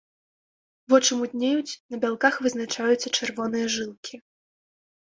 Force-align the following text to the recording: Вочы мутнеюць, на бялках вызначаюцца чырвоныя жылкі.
Вочы 0.93 1.17
мутнеюць, 1.19 1.77
на 1.91 2.01
бялках 2.07 2.33
вызначаюцца 2.47 3.07
чырвоныя 3.17 3.65
жылкі. 3.77 4.15